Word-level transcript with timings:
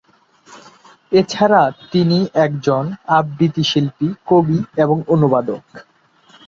এছাড়া 1.11 1.61
তিনি 1.91 2.17
একজন 2.45 2.83
আবৃত্তি 3.17 3.63
শিল্পী, 3.63 4.07
কবি 4.27 4.59
এবং 4.77 4.97
অনুবাদক। 5.07 5.63